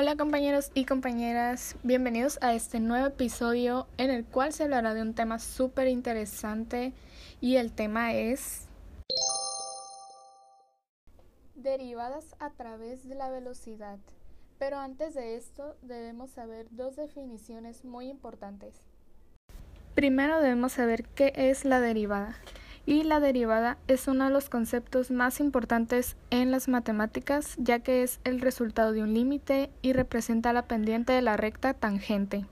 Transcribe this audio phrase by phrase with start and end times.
[0.00, 5.02] Hola compañeros y compañeras, bienvenidos a este nuevo episodio en el cual se hablará de
[5.02, 6.92] un tema súper interesante
[7.40, 8.68] y el tema es
[11.56, 13.98] derivadas a través de la velocidad.
[14.60, 18.80] Pero antes de esto debemos saber dos definiciones muy importantes.
[19.96, 22.36] Primero debemos saber qué es la derivada
[22.88, 28.02] y la derivada es uno de los conceptos más importantes en las matemáticas ya que
[28.02, 32.46] es el resultado de un límite y representa la pendiente de la recta tangente.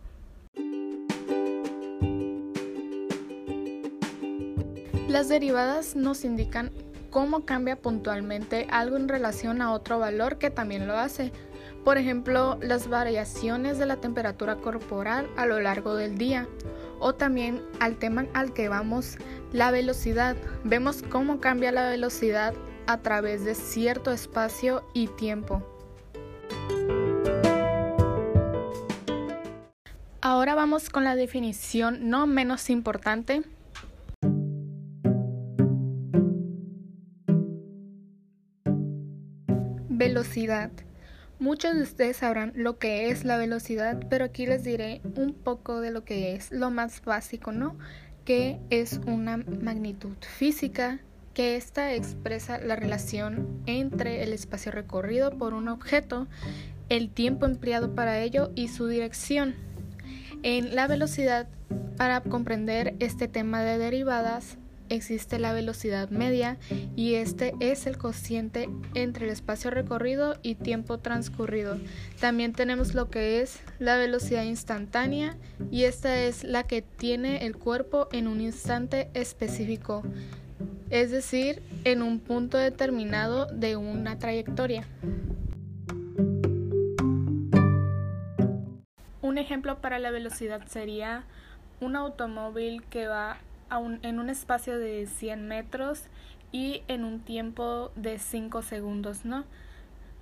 [5.08, 6.70] Las derivadas nos indican
[7.08, 11.32] cómo cambia puntualmente algo en relación a otro valor que también lo hace.
[11.82, 16.46] Por ejemplo, las variaciones de la temperatura corporal a lo largo del día
[16.98, 19.18] o también al tema al que vamos,
[19.52, 20.36] la velocidad.
[20.64, 22.54] Vemos cómo cambia la velocidad
[22.86, 25.62] a través de cierto espacio y tiempo.
[30.20, 33.42] Ahora vamos con la definición no menos importante.
[39.88, 40.70] Velocidad.
[41.38, 45.80] Muchos de ustedes sabrán lo que es la velocidad, pero aquí les diré un poco
[45.82, 47.76] de lo que es, lo más básico, ¿no?
[48.24, 51.00] Que es una magnitud física,
[51.34, 56.26] que esta expresa la relación entre el espacio recorrido por un objeto,
[56.88, 59.54] el tiempo empleado para ello y su dirección.
[60.42, 61.48] En la velocidad,
[61.98, 64.56] para comprender este tema de derivadas,
[64.88, 66.58] existe la velocidad media
[66.94, 71.78] y este es el cociente entre el espacio recorrido y tiempo transcurrido.
[72.20, 75.36] También tenemos lo que es la velocidad instantánea
[75.70, 80.02] y esta es la que tiene el cuerpo en un instante específico,
[80.90, 84.86] es decir, en un punto determinado de una trayectoria.
[89.22, 91.24] Un ejemplo para la velocidad sería
[91.80, 93.38] un automóvil que va
[93.70, 96.04] en un espacio de 100 metros
[96.52, 99.44] y en un tiempo de 5 segundos, ¿no?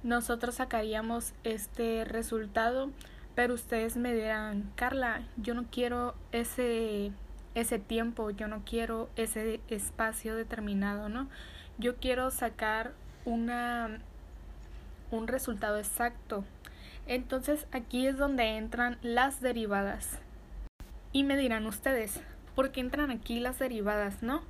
[0.03, 2.91] Nosotros sacaríamos este resultado,
[3.35, 7.13] pero ustedes me dirán, Carla, yo no quiero ese,
[7.55, 11.29] ese tiempo, yo no quiero ese espacio determinado, ¿no?
[11.79, 12.93] Yo quiero sacar
[13.25, 14.01] una,
[15.11, 16.45] un resultado exacto.
[17.07, 20.19] Entonces aquí es donde entran las derivadas.
[21.13, 22.21] Y me dirán ustedes,
[22.55, 24.43] porque entran aquí las derivadas, ¿no?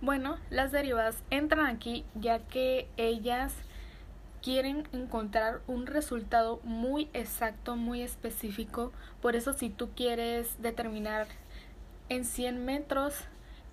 [0.00, 3.54] Bueno, las derivadas entran aquí ya que ellas
[4.42, 8.92] quieren encontrar un resultado muy exacto, muy específico.
[9.20, 11.26] Por eso si tú quieres determinar
[12.08, 13.14] en 100 metros,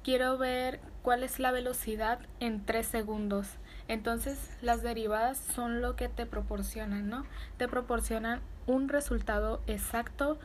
[0.04, 3.48] quiero ver cuál es la velocidad en 3 segundos.
[3.88, 7.26] Entonces las derivadas son lo que te proporcionan, ¿no?
[7.58, 10.40] Te proporcionan un resultado exacto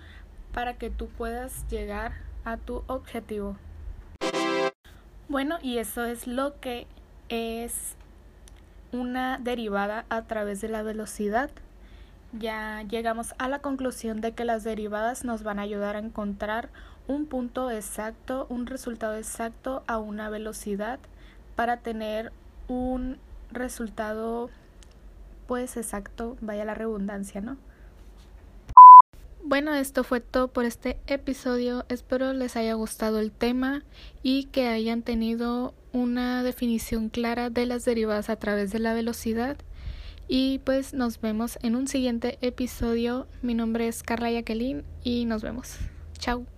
[0.53, 3.57] para que tú puedas llegar tu objetivo.
[5.29, 6.87] Bueno, y eso es lo que
[7.29, 7.95] es
[8.93, 11.51] una derivada a través de la velocidad.
[12.33, 16.71] Ya llegamos a la conclusión de que las derivadas nos van a ayudar a encontrar
[17.07, 20.99] un punto exacto, un resultado exacto a una velocidad
[21.57, 22.33] para tener
[22.69, 23.19] un
[23.51, 24.51] resultado
[25.47, 27.57] pues exacto, vaya la redundancia, ¿no?
[29.49, 31.87] Bueno, esto fue todo por este episodio.
[31.89, 33.83] Espero les haya gustado el tema
[34.23, 39.57] y que hayan tenido una definición clara de las derivadas a través de la velocidad.
[40.29, 43.27] Y pues nos vemos en un siguiente episodio.
[43.41, 45.79] Mi nombre es Carla Jacqueline y nos vemos.
[46.19, 46.58] Chao.